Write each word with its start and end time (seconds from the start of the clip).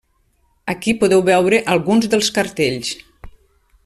Aquí 0.73 0.93
podeu 1.03 1.21
veure 1.27 1.59
alguns 1.75 2.09
dels 2.15 2.31
cartells. 2.39 2.95